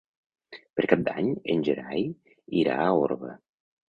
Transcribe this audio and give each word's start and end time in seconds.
Per 0.77 0.85
Cap 0.93 1.03
d'Any 1.09 1.29
en 1.55 1.61
Gerai 1.67 2.07
irà 2.63 2.79
a 2.87 2.89
Orba. 3.03 3.35